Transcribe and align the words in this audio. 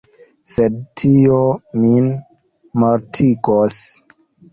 Sed 0.51 0.77
tio 1.01 1.35
min 1.83 2.07
mortigos. 2.85 3.77